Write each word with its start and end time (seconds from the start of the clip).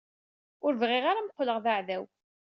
Ur 0.65 0.73
bɣiɣ 0.81 1.03
ara 1.05 1.19
ad 1.21 1.25
m-qqleɣ 1.25 1.57
d 1.63 1.65
aɛdaw. 1.71 2.03